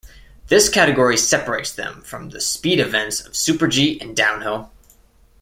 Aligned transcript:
This 0.47 0.67
category 0.67 1.15
separates 1.15 1.71
them 1.71 2.01
from 2.01 2.29
the 2.29 2.41
speed 2.41 2.79
events 2.79 3.21
of 3.23 3.35
Super-G 3.35 4.01
and 4.01 4.15
downhill. 4.17 4.71